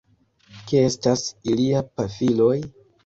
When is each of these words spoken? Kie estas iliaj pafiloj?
Kie 0.71 0.79
estas 0.91 1.25
iliaj 1.53 1.83
pafiloj? 2.01 2.53